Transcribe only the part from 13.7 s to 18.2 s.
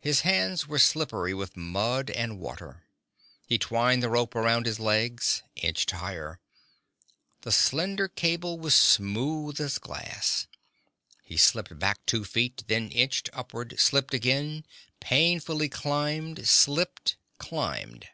slipped again, painfully climbed, slipped, climbed.